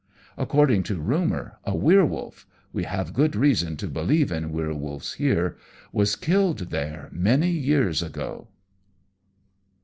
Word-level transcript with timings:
According 0.35 0.81
to 0.89 0.95
rumour, 0.99 1.59
a 1.63 1.75
werwolf 1.77 2.47
we 2.73 2.85
have 2.85 3.13
good 3.13 3.35
reason 3.35 3.77
to 3.77 3.87
believe 3.87 4.31
in 4.31 4.51
werwolfs 4.51 5.13
here 5.19 5.57
was 5.91 6.15
killed 6.15 6.71
there 6.71 7.07
many 7.11 7.51
years 7.51 8.01
ago." 8.01 8.47